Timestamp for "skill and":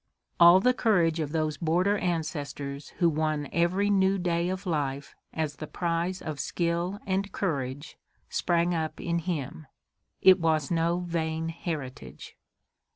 6.39-7.31